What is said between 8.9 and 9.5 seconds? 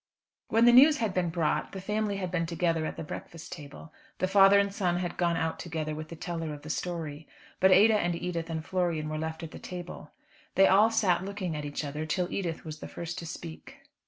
were left